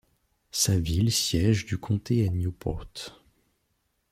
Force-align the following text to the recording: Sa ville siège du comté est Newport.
Sa 0.49 0.79
ville 0.79 1.11
siège 1.11 1.67
du 1.67 1.77
comté 1.77 2.25
est 2.25 2.31
Newport. 2.31 3.23